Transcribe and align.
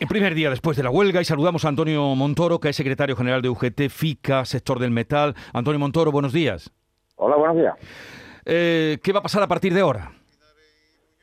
El 0.00 0.08
primer 0.08 0.34
día 0.34 0.50
después 0.50 0.76
de 0.76 0.82
la 0.82 0.90
huelga 0.90 1.20
y 1.20 1.24
saludamos 1.24 1.64
a 1.64 1.68
Antonio 1.68 2.14
Montoro, 2.14 2.58
que 2.58 2.70
es 2.70 2.76
secretario 2.76 3.14
general 3.14 3.42
de 3.42 3.48
UGT, 3.48 3.88
FICA, 3.88 4.44
sector 4.44 4.78
del 4.78 4.90
metal. 4.90 5.34
Antonio 5.52 5.78
Montoro, 5.78 6.10
buenos 6.10 6.32
días. 6.32 6.72
Hola, 7.16 7.36
buenos 7.36 7.56
días. 7.56 7.74
Eh, 8.44 8.98
¿Qué 9.02 9.12
va 9.12 9.20
a 9.20 9.22
pasar 9.22 9.42
a 9.42 9.46
partir 9.46 9.72
de 9.72 9.80
ahora? 9.80 10.10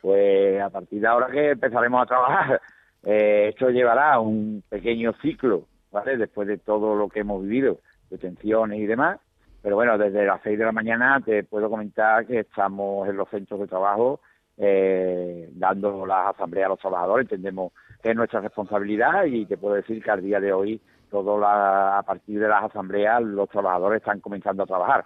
Pues 0.01 0.61
a 0.61 0.69
partir 0.69 1.01
de 1.01 1.07
ahora 1.07 1.27
que 1.31 1.51
empezaremos 1.51 2.01
a 2.01 2.05
trabajar. 2.05 2.61
Eh, 3.01 3.51
esto 3.51 3.69
llevará 3.69 4.19
un 4.19 4.61
pequeño 4.67 5.13
ciclo, 5.21 5.67
¿vale? 5.89 6.17
Después 6.17 6.49
de 6.49 6.57
todo 6.57 6.95
lo 6.95 7.07
que 7.07 7.21
hemos 7.21 7.41
vivido, 7.41 7.79
de 8.09 8.17
tensiones 8.17 8.77
y 8.77 8.85
demás. 8.85 9.21
Pero 9.61 9.77
bueno, 9.77 9.97
desde 9.97 10.25
las 10.25 10.41
seis 10.43 10.59
de 10.59 10.65
la 10.65 10.73
mañana 10.73 11.21
te 11.25 11.45
puedo 11.45 11.69
comentar 11.69 12.27
que 12.27 12.39
estamos 12.39 13.07
en 13.07 13.15
los 13.15 13.29
centros 13.29 13.61
de 13.61 13.67
trabajo 13.67 14.19
eh, 14.57 15.49
dando 15.53 16.05
las 16.05 16.35
asambleas 16.35 16.65
a 16.65 16.69
los 16.69 16.79
trabajadores. 16.79 17.23
Entendemos 17.23 17.71
es 18.03 18.15
nuestra 18.15 18.41
responsabilidad 18.41 19.25
y 19.25 19.45
te 19.45 19.57
puedo 19.57 19.75
decir 19.75 20.03
que 20.03 20.11
al 20.11 20.21
día 20.21 20.39
de 20.39 20.53
hoy, 20.53 20.81
todo 21.09 21.43
a 21.45 22.01
partir 22.05 22.39
de 22.39 22.47
las 22.47 22.63
asambleas, 22.63 23.21
los 23.21 23.49
trabajadores 23.49 24.01
están 24.01 24.19
comenzando 24.19 24.63
a 24.63 24.67
trabajar. 24.67 25.05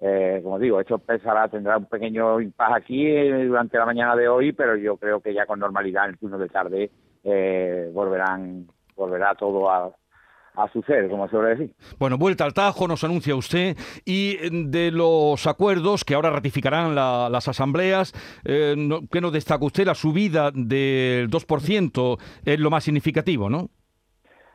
Eh, 0.00 0.40
como 0.42 0.58
digo, 0.58 0.80
esto 0.80 0.96
empezará, 0.96 1.48
tendrá 1.48 1.78
un 1.78 1.86
pequeño 1.86 2.40
impasse 2.40 2.74
aquí 2.74 3.06
eh, 3.06 3.44
durante 3.44 3.78
la 3.78 3.86
mañana 3.86 4.16
de 4.16 4.28
hoy, 4.28 4.52
pero 4.52 4.76
yo 4.76 4.96
creo 4.96 5.20
que 5.20 5.32
ya 5.32 5.46
con 5.46 5.60
normalidad 5.60 6.04
en 6.04 6.10
el 6.10 6.18
turno 6.18 6.38
de 6.38 6.48
tarde 6.48 6.90
eh, 7.22 7.90
volverán, 7.92 8.66
volverá 8.96 9.34
todo 9.34 9.70
a, 9.70 9.90
a 10.54 10.68
suceder, 10.68 11.08
como 11.08 11.26
se 11.26 11.32
suele 11.32 11.50
decir. 11.50 11.74
Bueno, 11.98 12.16
vuelta 12.18 12.44
al 12.44 12.54
Tajo, 12.54 12.86
nos 12.86 13.02
anuncia 13.04 13.34
usted, 13.34 13.76
y 14.04 14.36
de 14.50 14.90
los 14.90 15.46
acuerdos 15.46 16.04
que 16.04 16.14
ahora 16.14 16.30
ratificarán 16.30 16.94
las 16.94 17.48
asambleas, 17.48 18.12
eh, 18.44 18.74
¿qué 19.10 19.20
nos 19.20 19.32
destaca 19.32 19.64
usted? 19.64 19.86
La 19.86 19.94
subida 19.94 20.50
del 20.52 21.28
2% 21.28 22.18
es 22.44 22.60
lo 22.60 22.70
más 22.70 22.84
significativo, 22.84 23.50
¿no? 23.50 23.68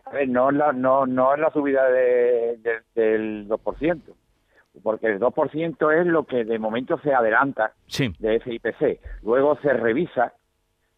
A 0.06 0.12
ver, 0.12 0.30
no, 0.30 0.52
la, 0.52 0.72
no, 0.72 1.06
no 1.06 1.34
es 1.34 1.40
la 1.40 1.52
subida 1.52 1.88
de, 1.90 2.58
del 2.96 3.48
2%, 3.48 4.02
porque 4.82 5.08
el 5.08 5.20
2% 5.20 6.00
es 6.00 6.08
lo 6.08 6.26
que 6.26 6.46
de 6.46 6.58
momento 6.58 6.98
se 7.00 7.14
adelanta 7.14 7.74
de 8.20 8.36
ese 8.36 8.54
IPC. 8.54 9.00
Luego 9.24 9.58
se 9.62 9.74
revisa 9.74 10.34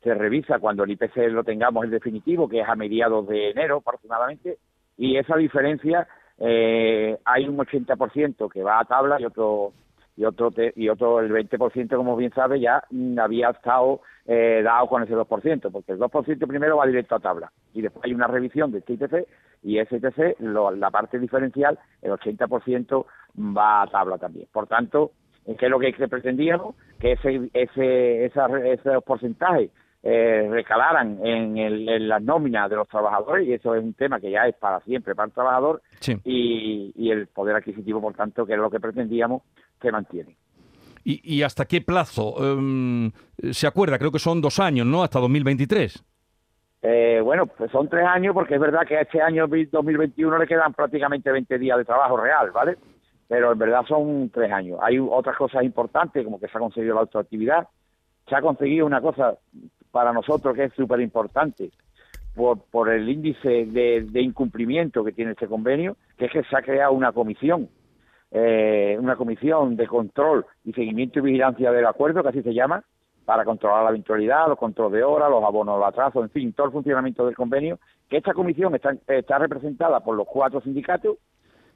se 0.04 0.16
revisa 0.16 0.58
cuando 0.60 0.84
el 0.84 0.92
IPC 0.92 1.16
lo 1.30 1.44
tengamos 1.44 1.84
el 1.86 1.92
definitivo, 1.92 2.50
que 2.50 2.62
es 2.62 2.68
a 2.68 2.76
mediados 2.76 3.28
de 3.28 3.52
enero 3.52 3.78
aproximadamente, 3.78 4.58
y 5.02 5.18
esa 5.18 5.36
diferencia 5.36 6.08
eh, 6.38 7.18
hay 7.26 7.48
un 7.48 7.58
80% 7.58 8.52
que 8.52 8.62
va 8.62 8.80
a 8.80 8.86
tabla 8.86 9.20
y 9.20 9.26
otro 9.26 9.74
y 10.16 10.26
otro 10.26 10.52
y 10.76 10.90
otro 10.90 11.20
el 11.22 11.32
20% 11.32 11.96
como 11.96 12.16
bien 12.16 12.32
sabe 12.36 12.60
ya 12.60 12.84
mm, 12.92 13.18
había 13.18 13.50
estado 13.50 14.02
eh, 14.28 14.62
dado 14.64 14.86
con 14.88 15.02
ese 15.02 15.16
2% 15.16 15.72
porque 15.72 15.94
el 15.94 16.00
2% 16.00 16.48
primero 16.48 16.78
va 16.78 16.86
directo 16.86 17.16
a 17.16 17.20
tabla 17.20 17.52
y 17.74 17.82
después 17.82 18.06
hay 18.06 18.14
una 18.14 18.28
revisión 18.28 18.72
de 18.72 18.78
este 18.78 18.94
ITC 18.94 19.28
y 19.64 19.80
ese 19.80 19.96
ITC 19.96 20.40
la 20.40 20.92
parte 20.92 21.18
diferencial 21.18 21.80
el 22.04 22.12
80% 22.12 23.06
va 23.58 23.82
a 23.82 23.88
tabla 23.88 24.20
también 24.20 24.48
por 24.52 24.68
tanto 24.68 25.14
¿qué 25.58 25.66
es 25.66 25.72
lo 25.72 25.80
que 25.80 26.08
pretendíamos? 26.08 26.76
que 27.00 27.14
ese 27.14 27.50
ese 27.54 28.26
esos 28.26 29.04
porcentajes 29.04 29.72
eh, 30.04 30.48
recalaran 30.50 31.20
en, 31.24 31.58
el, 31.58 31.88
en 31.88 32.08
las 32.08 32.24
nóminas 32.24 32.70
de 32.70 32.76
los 32.76 32.88
trabajadores 32.88 33.48
y 33.48 33.54
eso 33.54 33.76
es 33.76 33.84
un 33.84 33.94
tema 33.94 34.20
que 34.20 34.32
ya 34.32 34.48
es 34.48 34.56
para 34.56 34.80
siempre 34.82 35.14
para 35.14 35.28
el 35.28 35.34
trabajador 35.34 35.82
y, 36.24 37.12
el 37.12 37.28
poder 37.28 37.56
adquisitivo, 37.56 38.02
por 38.02 38.14
tanto, 38.16 38.46
que 38.46 38.54
es 38.54 38.60
lo 38.60 38.72
que 38.72 38.80
pretendíamos, 38.80 39.44
que 39.80 39.92
mantiene. 39.92 40.38
¿Y, 41.04 41.42
hasta 41.44 41.66
qué 41.66 41.82
plazo 41.82 42.36
em, 42.40 43.12
se 43.52 43.68
acuerda? 43.68 43.98
Creo 43.98 44.12
que 44.12 44.20
son 44.20 44.40
dos 44.40 44.60
años, 44.60 44.86
¿no? 44.86 45.04
Hasta 45.04 45.20
2023. 45.20 46.04
Eh, 46.84 47.22
bueno, 47.24 47.46
pues 47.46 47.72
son 47.72 47.88
tres 47.88 48.06
años 48.06 48.34
porque 48.34 48.56
es 48.56 48.62
verdad 48.62 48.88
que 48.88 48.98
a 48.98 49.02
este 49.02 49.22
año 49.22 49.48
2021 49.48 50.38
le 50.38 50.48
quedan 50.48 50.74
prácticamente 50.74 51.32
20 51.32 51.60
días 51.60 51.78
de 51.78 51.86
trabajo 51.86 52.18
real, 52.18 52.52
¿vale? 52.52 52.78
Pero 53.28 53.52
en 53.52 53.60
verdad 53.60 53.84
son 53.88 54.30
tres 54.30 54.52
años. 54.52 54.80
Hay 54.82 54.98
otras 55.00 55.38
cosas 55.38 55.64
importantes 55.64 56.24
como 56.24 56.40
que 56.40 56.48
se 56.48 56.58
ha 56.58 56.60
conseguido 56.60 56.96
la 56.96 57.02
autoactividad, 57.02 57.68
se 58.28 58.36
ha 58.36 58.42
conseguido 58.42 58.86
una 58.86 59.02
cosa 59.02 59.38
para 59.92 60.14
nosotros 60.14 60.56
que 60.56 60.66
es 60.66 60.74
súper 60.74 61.02
importante 61.02 61.72
por, 62.36 62.60
por 62.72 62.90
el 62.90 63.08
índice 63.10 63.66
de, 63.66 64.22
incumplimiento 64.22 65.04
que 65.04 65.12
tiene 65.12 65.32
este 65.32 65.48
convenio, 65.48 65.98
que 66.18 66.26
es 66.26 66.32
que 66.32 66.44
se 66.44 66.56
ha 66.56 66.62
creado 66.62 66.94
una 66.94 67.12
comisión, 67.12 67.70
eh, 68.32 68.98
una 69.00 69.16
comisión 69.16 69.76
de 69.76 69.88
control 69.88 70.46
y 70.64 70.74
seguimiento 70.74 71.20
y 71.20 71.24
vigilancia 71.24 71.72
del 71.72 71.86
acuerdo, 71.86 72.24
que 72.24 72.30
así 72.30 72.42
se 72.42 72.54
llama, 72.54 72.84
para 73.26 73.46
controlar 73.46 73.84
la 73.84 73.90
eventualidad, 73.90 74.48
los 74.48 74.58
controles 74.58 74.94
de 74.94 75.04
hora, 75.04 75.30
los 75.30 75.44
abonos, 75.44 75.78
los 75.78 75.88
atrasos, 75.88 76.24
en 76.24 76.30
fin, 76.30 76.54
todo 76.54 76.68
el 76.68 76.74
funcionamiento 76.74 77.26
del 77.26 77.36
convenio, 77.36 77.80
que 78.10 78.18
esta 78.18 78.34
comisión 78.34 78.74
está, 78.76 78.96
está 79.08 79.38
representada 79.38 80.00
por 80.00 80.16
los 80.16 80.28
cuatro 80.28 80.62
sindicatos, 80.62 81.18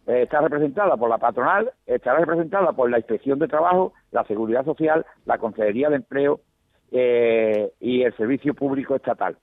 eh, 0.07 0.23
está 0.23 0.41
representada 0.41 0.97
por 0.97 1.09
la 1.09 1.17
patronal, 1.17 1.71
está 1.85 2.15
representada 2.15 2.71
por 2.73 2.89
la 2.89 2.97
Inspección 2.97 3.39
de 3.39 3.47
Trabajo, 3.47 3.93
la 4.11 4.23
Seguridad 4.25 4.65
Social, 4.65 5.05
la 5.25 5.37
Consejería 5.37 5.89
de 5.89 5.97
Empleo 5.97 6.41
eh, 6.91 7.71
y 7.79 8.03
el 8.03 8.15
servicio 8.15 8.53
público 8.53 8.95
estatal. 8.95 9.37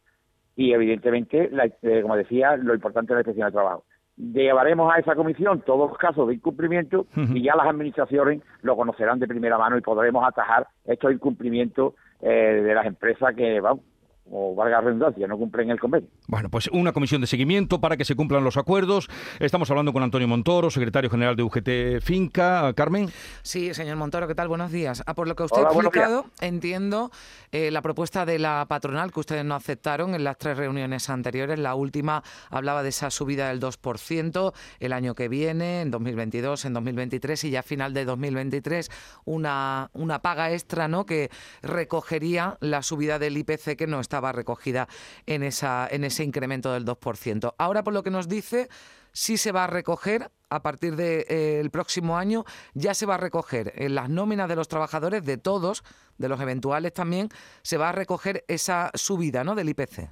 Y 0.57 0.73
evidentemente, 0.73 1.51
eh, 1.83 2.03
como 2.03 2.17
decía, 2.17 2.57
lo 2.57 2.75
importante 2.75 3.13
es 3.13 3.17
la 3.17 3.21
inspección 3.21 3.47
de 3.47 3.53
trabajo. 3.53 3.85
Llevaremos 4.17 4.93
a 4.93 4.99
esa 4.99 5.15
comisión 5.15 5.63
todos 5.63 5.91
los 5.91 5.99
casos 5.99 6.29
de 6.29 6.35
incumplimiento 6.35 7.07
y 7.17 7.43
ya 7.43 7.57
las 7.57 7.67
administraciones 7.67 8.43
lo 8.61 8.77
conocerán 8.77 9.19
de 9.19 9.27
primera 9.27 9.57
mano 9.57 9.79
y 9.79 9.81
podremos 9.81 10.23
atajar 10.27 10.67
estos 10.85 11.13
incumplimientos 11.13 11.95
eh, 12.21 12.29
de 12.63 12.75
las 12.75 12.85
empresas 12.87 13.35
que, 13.35 13.59
vamos, 13.61 13.83
o 14.31 14.55
valga 14.55 14.77
la 14.77 14.83
redundancia, 14.83 15.27
no 15.27 15.37
cumplen 15.37 15.71
el 15.71 15.81
convenio. 15.81 16.09
Bueno, 16.27 16.49
pues 16.49 16.69
una 16.69 16.93
comisión 16.93 17.21
de 17.21 17.27
seguimiento 17.27 17.81
para 17.81 17.97
que 17.97 18.05
se 18.05 18.15
cumplan 18.15 18.45
los 18.45 18.57
acuerdos. 18.57 19.09
Estamos 19.41 19.71
hablando 19.71 19.93
con 19.93 20.03
Antonio 20.03 20.29
Montoro, 20.29 20.71
secretario 20.71 21.11
general 21.11 21.37
de 21.37 21.43
UGT 21.43 22.03
Finca. 22.03 22.73
Carmen. 22.75 23.11
Sí, 23.43 23.75
señor 23.75 23.97
Montoro, 23.97 24.29
¿qué 24.29 24.35
tal? 24.35 24.49
Buenos 24.49 24.71
días. 24.71 25.03
Ah, 25.07 25.15
por 25.15 25.29
lo 25.29 25.35
que 25.35 25.43
usted 25.43 25.63
ha 25.63 25.71
explicado, 25.71 26.27
entiendo 26.41 27.11
eh, 27.51 27.71
la 27.71 27.83
propuesta 27.83 28.25
de 28.25 28.39
la 28.39 28.65
patronal 28.69 29.13
que 29.13 29.21
ustedes 29.21 29.45
no 29.45 29.55
aceptaron 29.55 30.15
en 30.15 30.25
las 30.25 30.39
tres 30.39 30.57
reuniones 30.57 31.11
anteriores. 31.11 31.59
La 31.59 31.75
última 31.75 32.23
hablaba 32.51 32.83
de 32.83 32.91
esa 32.91 33.11
subida 33.11 33.49
del 33.49 33.61
2% 33.61 34.53
el 34.81 34.93
año 34.93 35.15
que 35.15 35.29
viene, 35.29 35.83
en 35.83 35.91
2022, 35.91 36.65
en 36.65 36.75
2023 36.75 37.45
y 37.45 37.51
ya 37.51 37.61
a 37.61 37.63
final 37.63 37.93
de 37.95 38.05
2023 38.05 38.91
una, 39.25 39.91
una 39.93 40.21
paga 40.21 40.53
extra 40.53 40.89
¿no? 40.89 41.07
que 41.07 41.31
recogería 41.63 42.57
la 42.61 42.83
subida 42.83 43.19
del 43.19 43.37
IPC 43.37 43.77
que 43.77 43.87
no 43.87 44.01
está 44.01 44.12
estaba 44.13 44.33
recogida 44.33 44.89
en, 45.25 45.43
esa, 45.43 45.89
en 45.91 46.05
ese 46.05 46.23
incremento 46.23 46.71
del 46.75 46.85
2%. 46.85 47.55
Ahora, 47.57 47.83
por 47.83 47.95
lo 47.95 48.03
que 48.03 48.11
nos 48.11 48.29
dice, 48.29 48.69
sí 49.11 49.39
se 49.39 49.53
va 49.53 49.65
a 49.65 49.67
recoger 49.67 50.29
a 50.51 50.61
partir 50.61 50.97
del 50.97 51.25
de, 51.27 51.61
eh, 51.61 51.71
próximo 51.73 52.19
año, 52.19 52.45
ya 52.75 52.93
se 52.93 53.07
va 53.07 53.15
a 53.15 53.17
recoger 53.17 53.73
en 53.75 53.95
las 53.95 54.11
nóminas 54.11 54.51
de 54.51 54.57
los 54.57 54.69
trabajadores, 54.69 55.25
de 55.25 55.39
todos, 55.39 55.83
de 56.19 56.29
los 56.29 56.39
eventuales 56.43 56.93
también, 56.93 57.29
se 57.63 57.79
va 57.79 57.89
a 57.89 57.93
recoger 57.93 58.45
esa 58.49 58.91
subida 58.93 59.45
¿no? 59.45 59.55
del 59.55 59.71
IPC. 59.71 60.11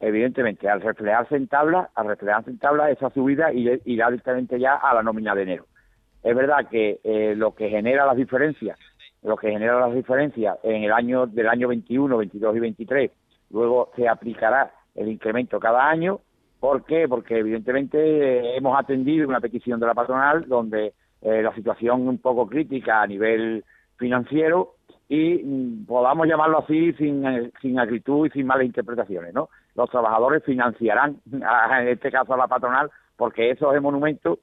Evidentemente, 0.00 0.66
al 0.70 0.80
reflejarse 0.80 1.36
en 1.36 1.46
tabla, 1.46 1.90
al 1.94 2.06
reflejarse 2.06 2.48
en 2.48 2.58
tabla, 2.58 2.90
esa 2.90 3.10
subida 3.10 3.52
irá 3.52 4.06
directamente 4.08 4.58
ya 4.58 4.76
a 4.76 4.94
la 4.94 5.02
nómina 5.02 5.34
de 5.34 5.42
enero. 5.42 5.66
Es 6.22 6.34
verdad 6.34 6.68
que 6.70 7.00
eh, 7.04 7.34
lo 7.36 7.54
que 7.54 7.68
genera 7.68 8.06
las 8.06 8.16
diferencias, 8.16 8.78
lo 9.22 9.36
que 9.36 9.50
genera 9.50 9.78
las 9.78 9.94
diferencias 9.94 10.56
en 10.62 10.84
el 10.84 10.92
año 10.92 11.26
del 11.26 11.48
año 11.48 11.68
21, 11.68 12.16
22 12.16 12.56
y 12.56 12.60
23 12.60 13.10
luego 13.52 13.90
se 13.94 14.08
aplicará 14.08 14.72
el 14.94 15.08
incremento 15.08 15.60
cada 15.60 15.88
año. 15.88 16.20
¿Por 16.60 16.84
qué? 16.84 17.08
Porque 17.08 17.38
evidentemente 17.38 17.98
eh, 17.98 18.56
hemos 18.56 18.78
atendido 18.78 19.28
una 19.28 19.40
petición 19.40 19.80
de 19.80 19.86
la 19.86 19.94
patronal 19.94 20.46
donde 20.46 20.94
eh, 21.20 21.42
la 21.42 21.54
situación 21.54 22.08
un 22.08 22.18
poco 22.18 22.46
crítica 22.46 23.02
a 23.02 23.06
nivel 23.06 23.64
financiero 23.96 24.74
y 25.08 25.42
mm, 25.42 25.86
podamos 25.86 26.26
llamarlo 26.26 26.60
así 26.60 26.92
sin, 26.94 27.26
eh, 27.26 27.50
sin 27.60 27.78
acritud 27.78 28.26
y 28.26 28.30
sin 28.30 28.46
malas 28.46 28.66
interpretaciones, 28.66 29.34
¿no? 29.34 29.48
Los 29.74 29.90
trabajadores 29.90 30.44
financiarán, 30.44 31.16
en 31.32 31.88
este 31.88 32.10
caso 32.10 32.34
a 32.34 32.36
la 32.36 32.46
patronal, 32.48 32.90
porque 33.16 33.50
esos 33.50 33.80
monumentos 33.80 34.38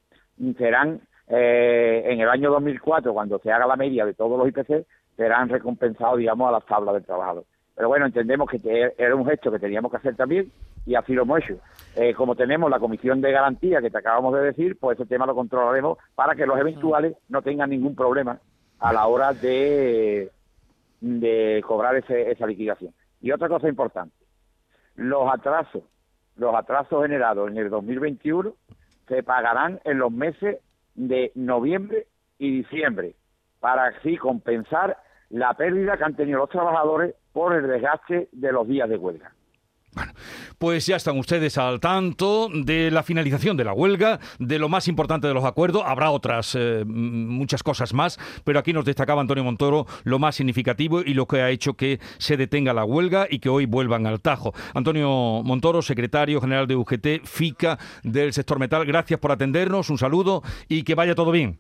serán 0.58 1.02
en 1.32 2.20
el 2.22 2.28
año 2.28 2.50
2004, 2.50 3.14
cuando 3.14 3.38
se 3.38 3.52
haga 3.52 3.68
la 3.68 3.76
media 3.76 4.04
de 4.04 4.16
todos 4.16 4.36
los 4.40 4.48
IPC, 4.48 4.88
serán 5.16 5.50
recompensados, 5.50 6.18
digamos, 6.18 6.50
a 6.50 6.54
las 6.54 6.66
tablas 6.66 6.96
del 6.96 7.06
trabajador. 7.06 7.44
Pero 7.80 7.88
bueno, 7.88 8.08
entendemos 8.08 8.50
que 8.50 8.94
era 8.98 9.16
un 9.16 9.26
gesto 9.26 9.50
que 9.50 9.58
teníamos 9.58 9.90
que 9.90 9.96
hacer 9.96 10.14
también 10.14 10.52
y 10.86 10.96
así 10.96 11.14
lo 11.14 11.22
hemos 11.22 11.40
hecho. 11.40 11.62
Eh, 11.96 12.14
como 12.14 12.36
tenemos 12.36 12.70
la 12.70 12.78
comisión 12.78 13.22
de 13.22 13.32
garantía 13.32 13.80
que 13.80 13.90
te 13.90 13.98
acabamos 13.98 14.34
de 14.34 14.42
decir, 14.42 14.78
pues 14.78 15.00
ese 15.00 15.08
tema 15.08 15.26
lo 15.26 15.34
controlaremos 15.34 15.98
para 16.14 16.36
que 16.36 16.46
los 16.46 16.60
eventuales 16.60 17.16
no 17.30 17.42
tengan 17.42 17.70
ningún 17.70 17.96
problema 17.96 18.38
a 18.80 18.92
la 18.92 19.08
hora 19.08 19.32
de, 19.32 20.30
de 21.00 21.64
cobrar 21.66 21.96
ese, 21.96 22.30
esa 22.30 22.46
liquidación. 22.46 22.94
Y 23.22 23.32
otra 23.32 23.48
cosa 23.48 23.70
importante, 23.70 24.14
los 24.96 25.34
atrasos, 25.34 25.84
los 26.36 26.54
atrasos 26.54 27.02
generados 27.04 27.50
en 27.50 27.60
el 27.60 27.70
2021 27.70 28.56
se 29.08 29.24
pagarán 29.24 29.80
en 29.86 30.00
los 30.00 30.12
meses 30.12 30.58
de 30.96 31.32
noviembre 31.34 32.08
y 32.40 32.58
diciembre 32.58 33.16
para 33.62 33.86
así 33.86 34.18
compensar 34.18 34.98
la 35.30 35.54
pérdida 35.54 35.98
que 35.98 36.04
han 36.04 36.16
tenido 36.16 36.40
los 36.40 36.50
trabajadores 36.50 37.16
por 37.32 37.54
el 37.54 37.68
desgaste 37.68 38.30
de 38.32 38.52
los 38.52 38.68
días 38.68 38.90
de 38.90 38.98
huelga. 38.98 39.32
Bueno, 39.94 40.14
Pues 40.60 40.86
ya 40.86 40.98
están 40.98 41.18
ustedes 41.18 41.58
al 41.58 41.80
tanto 41.80 42.48
de 42.54 42.92
la 42.92 43.02
finalización 43.02 43.58
de 43.58 43.64
la 43.64 43.74
huelga, 43.74 44.20
de 44.38 44.60
lo 44.60 44.70
más 44.70 44.88
importante 44.88 45.28
de 45.28 45.34
los 45.34 45.46
acuerdos. 45.46 45.84
Habrá 45.86 46.12
otras 46.12 46.56
eh, 46.56 46.84
muchas 46.86 47.64
cosas 47.64 47.94
más, 47.94 48.20
pero 48.44 48.60
aquí 48.60 48.72
nos 48.72 48.86
destacaba 48.86 49.22
Antonio 49.22 49.44
Montoro 49.44 49.88
lo 50.04 50.20
más 50.20 50.36
significativo 50.36 51.02
y 51.02 51.14
lo 51.16 51.28
que 51.28 51.42
ha 51.42 51.50
hecho 51.50 51.74
que 51.74 52.00
se 52.20 52.38
detenga 52.38 52.74
la 52.74 52.86
huelga 52.86 53.26
y 53.30 53.40
que 53.40 53.50
hoy 53.50 53.66
vuelvan 53.66 54.06
al 54.06 54.22
Tajo. 54.22 54.54
Antonio 54.76 55.42
Montoro, 55.44 55.82
secretario 55.82 56.40
general 56.40 56.68
de 56.68 56.76
UGT, 56.76 57.26
FICA 57.26 57.80
del 58.04 58.34
sector 58.34 58.60
metal, 58.60 58.86
gracias 58.86 59.20
por 59.20 59.32
atendernos, 59.32 59.90
un 59.90 59.98
saludo 59.98 60.44
y 60.68 60.84
que 60.84 60.94
vaya 60.96 61.16
todo 61.16 61.32
bien. 61.32 61.60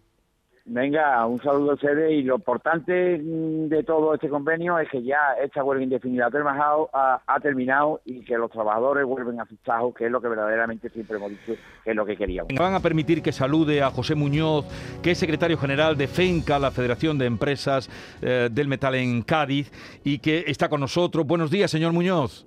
Venga, 0.71 1.25
un 1.25 1.41
saludo 1.41 1.71
a 1.71 1.73
ustedes 1.73 2.11
y 2.11 2.21
lo 2.21 2.35
importante 2.35 3.17
mm, 3.17 3.69
de 3.69 3.83
todo 3.83 4.13
este 4.13 4.29
convenio 4.29 4.77
es 4.77 4.87
que 4.87 5.01
ya 5.01 5.33
esta 5.43 5.63
huelga 5.63 5.83
indefinida 5.83 6.29
ha, 6.29 7.21
ha, 7.25 7.39
terminado 7.39 8.01
y 8.05 8.23
que 8.23 8.37
los 8.37 8.51
trabajadores 8.51 9.03
vuelven 9.03 9.41
a 9.41 9.47
sus 9.47 9.57
trabajos, 9.61 9.95
que 9.95 10.05
es 10.05 10.11
lo 10.11 10.21
que 10.21 10.27
verdaderamente 10.27 10.89
siempre 10.91 11.17
hemos 11.17 11.31
dicho 11.31 11.59
que 11.83 11.89
es 11.89 11.95
lo 11.95 12.05
que 12.05 12.15
queríamos. 12.15 12.53
Van 12.55 12.75
a 12.75 12.81
permitir 12.81 13.23
que 13.23 13.31
salude 13.31 13.81
a 13.81 13.89
José 13.89 14.13
Muñoz, 14.13 14.67
que 15.01 15.09
es 15.11 15.17
secretario 15.17 15.57
general 15.57 15.97
de 15.97 16.07
FENCA, 16.07 16.59
la 16.59 16.69
Federación 16.69 17.17
de 17.17 17.25
Empresas 17.25 17.89
eh, 18.21 18.49
del 18.51 18.67
Metal 18.67 18.93
en 18.93 19.23
Cádiz, 19.23 19.71
y 20.03 20.19
que 20.19 20.43
está 20.45 20.69
con 20.69 20.81
nosotros. 20.81 21.25
Buenos 21.25 21.49
días, 21.49 21.71
señor 21.71 21.93
Muñoz. 21.93 22.45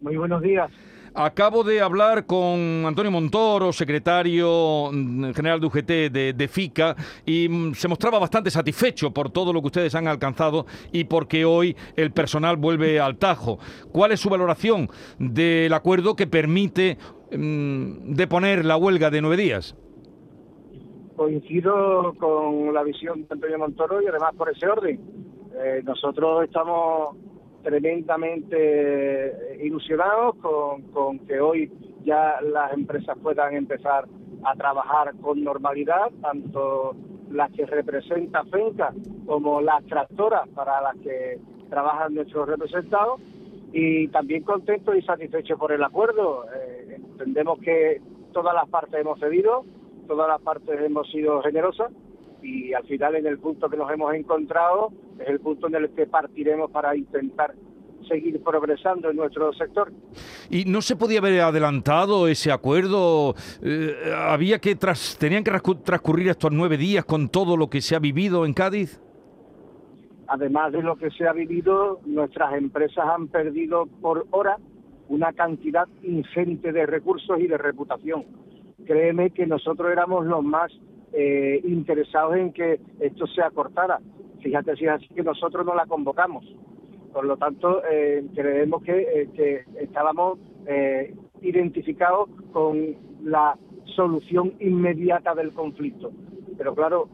Muy 0.00 0.16
buenos 0.16 0.40
días. 0.40 0.70
Acabo 1.14 1.62
de 1.62 1.82
hablar 1.82 2.24
con 2.24 2.86
Antonio 2.86 3.10
Montoro, 3.10 3.70
secretario 3.72 4.90
mm, 4.90 5.32
general 5.32 5.60
de 5.60 5.66
UGT 5.66 6.10
de, 6.10 6.48
FICA, 6.48 6.96
y 7.26 7.50
mm, 7.50 7.74
se 7.74 7.86
mostraba 7.86 8.18
bastante 8.18 8.50
satisfecho 8.50 9.10
por 9.10 9.28
todo 9.28 9.52
lo 9.52 9.60
que 9.60 9.66
ustedes 9.66 9.94
han 9.94 10.08
alcanzado 10.08 10.64
y 10.90 11.04
porque 11.04 11.44
hoy 11.44 11.76
el 11.96 12.12
personal 12.12 12.56
vuelve 12.56 12.98
al 12.98 13.18
Tajo. 13.18 13.58
¿Cuál 13.92 14.12
es 14.12 14.20
su 14.20 14.30
valoración 14.30 14.88
del 15.18 15.74
acuerdo 15.74 16.16
que 16.16 16.26
permite 16.26 16.96
mm, 17.30 18.14
deponer 18.14 18.64
la 18.64 18.78
huelga 18.78 19.10
de 19.10 19.20
nueve 19.20 19.36
días? 19.36 19.76
Coincido 21.14 22.14
con 22.18 22.72
la 22.72 22.82
visión 22.84 23.20
de 23.20 23.28
Antonio 23.32 23.58
Montoro 23.58 24.00
y 24.00 24.06
además 24.06 24.34
por 24.34 24.48
ese 24.48 24.66
orden. 24.66 24.98
Eh, 25.62 25.82
nosotros 25.84 26.44
estamos 26.44 27.16
tremendamente 27.62 29.58
ilusionados 29.62 30.36
con, 30.36 31.18
que 31.20 31.40
hoy 31.40 31.70
ya 32.04 32.40
las 32.42 32.72
empresas 32.72 33.16
puedan 33.22 33.54
empezar 33.54 34.06
a 34.44 34.54
trabajar 34.54 35.14
con 35.20 35.42
normalidad, 35.42 36.10
tanto 36.20 36.96
las 37.30 37.50
que 37.52 37.64
representa 37.64 38.44
FENCA 38.44 38.92
como 39.26 39.60
las 39.60 39.84
tractoras 39.86 40.48
para 40.48 40.80
las 40.82 40.96
que 40.96 41.38
trabajan 41.70 42.14
nuestros 42.14 42.48
representados 42.48 43.20
y 43.72 44.08
también 44.08 44.42
contentos 44.42 44.96
y 44.96 45.02
satisfechos 45.02 45.58
por 45.58 45.72
el 45.72 45.82
acuerdo. 45.82 46.44
Eh, 46.54 46.96
entendemos 46.96 47.58
que 47.60 48.00
todas 48.32 48.54
las 48.54 48.68
partes 48.68 49.00
hemos 49.00 49.18
cedido, 49.20 49.64
todas 50.06 50.28
las 50.28 50.40
partes 50.42 50.80
hemos 50.80 51.10
sido 51.10 51.40
generosas 51.42 51.92
y 52.42 52.72
al 52.74 52.84
final 52.84 53.16
en 53.16 53.26
el 53.26 53.38
punto 53.38 53.68
que 53.68 53.76
nos 53.76 53.90
hemos 53.90 54.14
encontrado 54.14 54.92
es 55.18 55.28
el 55.28 55.40
punto 55.40 55.68
en 55.68 55.76
el 55.76 55.90
que 55.90 56.06
partiremos 56.06 56.70
para 56.70 56.96
intentar 56.96 57.54
seguir 58.08 58.42
progresando 58.42 59.10
en 59.10 59.16
nuestro 59.16 59.52
sector. 59.52 59.92
¿Y 60.50 60.64
no 60.64 60.82
se 60.82 60.96
podía 60.96 61.20
haber 61.20 61.40
adelantado 61.40 62.28
ese 62.28 62.50
acuerdo? 62.50 63.34
Eh, 63.62 63.94
¿Había 64.16 64.58
que 64.58 64.74
tras, 64.74 65.16
tenían 65.18 65.44
que 65.44 65.52
transcurrir 65.84 66.28
estos 66.28 66.52
nueve 66.52 66.76
días 66.76 67.04
con 67.04 67.28
todo 67.28 67.56
lo 67.56 67.68
que 67.68 67.80
se 67.80 67.94
ha 67.94 67.98
vivido 67.98 68.44
en 68.44 68.54
Cádiz? 68.54 69.00
Además 70.26 70.72
de 70.72 70.82
lo 70.82 70.96
que 70.96 71.10
se 71.10 71.26
ha 71.26 71.32
vivido, 71.32 72.00
nuestras 72.06 72.54
empresas 72.54 73.04
han 73.06 73.28
perdido 73.28 73.86
por 74.00 74.26
hora 74.30 74.56
una 75.08 75.32
cantidad 75.32 75.86
ingente 76.02 76.72
de 76.72 76.86
recursos 76.86 77.38
y 77.38 77.46
de 77.46 77.58
reputación. 77.58 78.24
Créeme 78.86 79.30
que 79.30 79.46
nosotros 79.46 79.92
éramos 79.92 80.26
los 80.26 80.42
más 80.42 80.72
eh, 81.12 81.60
interesados 81.64 82.36
en 82.36 82.52
que 82.52 82.80
esto 83.00 83.26
se 83.26 83.42
acortara. 83.42 84.00
Fíjate 84.40 84.76
si 84.76 84.84
es 84.84 84.90
así 84.92 85.08
que 85.08 85.22
nosotros 85.22 85.64
no 85.66 85.74
la 85.74 85.86
convocamos. 85.86 86.44
Por 87.12 87.26
lo 87.26 87.36
tanto, 87.36 87.82
eh, 87.84 88.24
creemos 88.34 88.82
que, 88.82 89.28
eh, 89.36 89.64
estábamos 89.78 90.38
identificados 91.42 92.30
con 92.52 92.96
la 93.24 93.58
solución 93.96 94.54
inmediata 94.60 95.34
del 95.34 95.52
conflicto. 95.52 96.12
Pero 96.56 96.74
claro, 96.74 97.08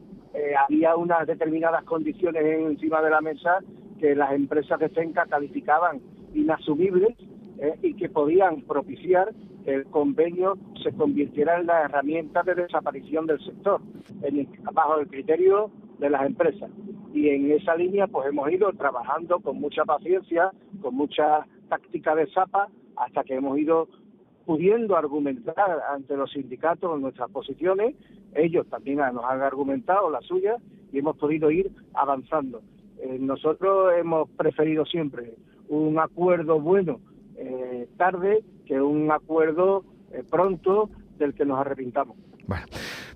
había 0.66 0.94
unas 0.96 1.26
determinadas 1.26 1.82
condiciones 1.84 2.44
encima 2.44 3.00
de 3.00 3.10
la 3.10 3.22
mesa 3.22 3.60
que 3.98 4.14
las 4.14 4.32
empresas 4.32 4.78
de 4.78 4.90
FENCA 4.90 5.24
calificaban 5.26 6.00
inasumibles 6.34 7.16
y 7.82 7.94
que 7.94 8.10
podían 8.10 8.60
propiciar 8.62 9.32
el 9.64 9.86
convenio 9.86 10.58
se 10.82 10.92
convirtiera 10.92 11.58
en 11.60 11.66
la 11.66 11.82
herramienta 11.82 12.42
de 12.42 12.54
desaparición 12.54 13.26
del 13.26 13.40
sector, 13.40 13.80
bajo 14.72 15.00
el 15.00 15.08
criterio 15.08 15.70
de 15.98 16.10
las 16.10 16.26
empresas. 16.26 16.70
Y 17.12 17.28
en 17.28 17.50
esa 17.50 17.74
línea 17.74 18.06
pues 18.06 18.28
hemos 18.28 18.50
ido 18.50 18.72
trabajando 18.72 19.40
con 19.40 19.60
mucha 19.60 19.84
paciencia, 19.84 20.50
con 20.80 20.94
mucha 20.94 21.46
táctica 21.68 22.14
de 22.14 22.26
zapa, 22.28 22.68
hasta 22.96 23.24
que 23.24 23.34
hemos 23.34 23.58
ido 23.58 23.88
pudiendo 24.44 24.96
argumentar 24.96 25.82
ante 25.92 26.16
los 26.16 26.32
sindicatos 26.32 26.98
nuestras 27.00 27.30
posiciones, 27.30 27.94
ellos 28.34 28.66
también 28.68 28.98
nos 28.98 29.24
han 29.24 29.42
argumentado 29.42 30.10
las 30.10 30.24
suyas 30.24 30.60
y 30.92 30.98
hemos 30.98 31.16
podido 31.16 31.50
ir 31.50 31.70
avanzando. 31.94 32.62
Eh, 32.98 33.18
nosotros 33.20 33.92
hemos 33.98 34.28
preferido 34.30 34.84
siempre 34.86 35.34
un 35.68 35.98
acuerdo 35.98 36.60
bueno 36.60 37.00
eh, 37.36 37.88
tarde 37.96 38.42
que 38.66 38.80
un 38.80 39.10
acuerdo 39.12 39.84
pronto 40.30 40.90
del 41.18 41.34
que 41.34 41.44
nos 41.44 41.58
arrepintamos. 41.58 42.16
Bueno. 42.46 42.66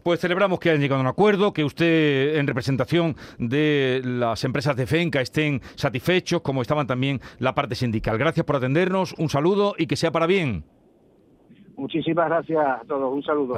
Pues 0.03 0.19
celebramos 0.19 0.59
que 0.59 0.71
hayan 0.71 0.81
llegado 0.81 0.99
a 0.99 1.03
un 1.03 1.09
acuerdo, 1.09 1.53
que 1.53 1.63
usted 1.63 2.37
en 2.37 2.47
representación 2.49 3.15
de 3.39 4.03
las 4.05 4.43
empresas 4.43 4.75
de 4.77 4.87
FENCA 4.87 5.21
estén 5.21 5.61
satisfechos, 5.77 6.43
como 6.43 6.61
estaban 6.61 6.89
también 6.89 7.21
la 7.39 7.55
parte 7.55 7.77
sindical. 7.77 8.19
Gracias 8.19 8.45
por 8.45 8.57
atendernos, 8.57 9.15
un 9.19 9.29
saludo 9.29 9.75
y 9.79 9.87
que 9.87 9.95
sea 9.95 10.11
para 10.11 10.27
bien. 10.27 10.65
Muchísimas 11.77 12.29
gracias 12.29 12.67
a 12.67 12.83
todos, 12.87 13.15
un 13.15 13.23
saludo. 13.23 13.55